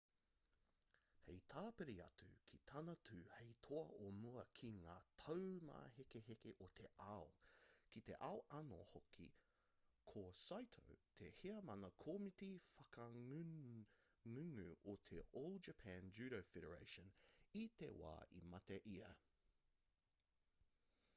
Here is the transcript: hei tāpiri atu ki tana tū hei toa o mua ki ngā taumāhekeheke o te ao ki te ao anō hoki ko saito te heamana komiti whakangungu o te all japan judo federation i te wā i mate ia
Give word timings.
hei 1.23 1.33
tāpiri 1.53 1.93
atu 2.03 2.29
ki 2.51 2.59
tana 2.69 2.93
tū 3.09 3.17
hei 3.33 3.49
toa 3.67 3.83
o 4.05 4.07
mua 4.21 4.45
ki 4.59 4.69
ngā 4.77 4.95
taumāhekeheke 5.23 6.53
o 6.67 6.69
te 6.79 6.87
ao 7.09 7.27
ki 7.91 8.03
te 8.07 8.17
ao 8.29 8.41
anō 8.61 8.79
hoki 8.93 9.27
ko 10.13 10.23
saito 10.39 10.97
te 11.21 11.29
heamana 11.43 11.93
komiti 12.07 12.51
whakangungu 12.79 14.67
o 14.95 14.99
te 15.11 15.23
all 15.43 15.61
japan 15.71 16.11
judo 16.21 16.43
federation 16.55 17.13
i 17.65 17.67
te 17.83 17.95
wā 18.03 18.15
i 18.43 18.47
mate 18.55 18.83
ia 18.99 19.13